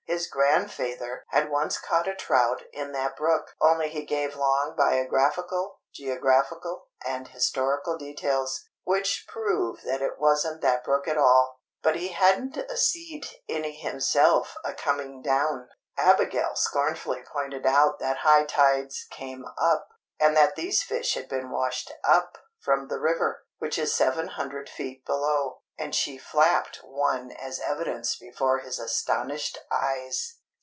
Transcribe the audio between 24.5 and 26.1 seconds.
feet below; and